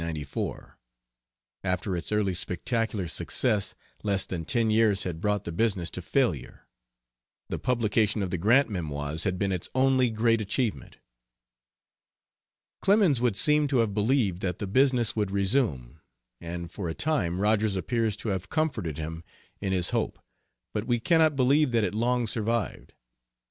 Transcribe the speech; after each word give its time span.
After 1.63 1.95
its 1.95 2.11
early 2.11 2.33
spectacular 2.33 3.07
success 3.07 3.75
less 4.01 4.25
than 4.25 4.45
ten 4.45 4.71
years 4.71 5.03
had 5.03 5.21
brought 5.21 5.43
the 5.43 5.51
business 5.51 5.91
to 5.91 6.01
failure. 6.01 6.65
The 7.49 7.59
publication 7.59 8.23
of 8.23 8.31
the 8.31 8.39
Grant 8.39 8.67
memoirs 8.67 9.25
had 9.25 9.37
been 9.37 9.51
its 9.51 9.69
only 9.75 10.09
great 10.09 10.41
achievement. 10.41 10.97
Clemens 12.81 13.21
would 13.21 13.37
seem 13.37 13.67
to 13.67 13.77
have 13.77 13.93
believed 13.93 14.41
that 14.41 14.57
the 14.57 14.65
business 14.65 15.15
would 15.15 15.29
resume, 15.29 15.99
and 16.39 16.71
for 16.71 16.89
a 16.89 16.95
time 16.95 17.39
Rogers 17.39 17.75
appears 17.75 18.15
to 18.25 18.29
have 18.29 18.49
comforted 18.49 18.97
him 18.97 19.23
in 19.59 19.71
his 19.71 19.91
hope, 19.91 20.17
but 20.73 20.87
we 20.87 20.99
cannot 20.99 21.35
believe 21.35 21.71
that 21.73 21.83
it 21.83 21.93
long 21.93 22.25
survived. 22.25 22.93